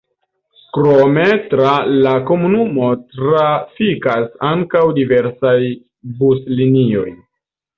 Krome 0.77 1.25
tra 1.51 1.73
la 2.05 2.13
komunumo 2.31 2.89
trafikas 3.17 4.27
ankaŭ 4.53 4.83
diversaj 4.99 5.55
buslinioj. 6.25 7.07